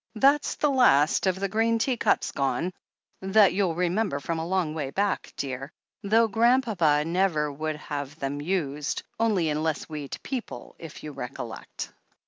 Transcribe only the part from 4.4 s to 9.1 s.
long way back, dear, though Grandpapa never would have them used,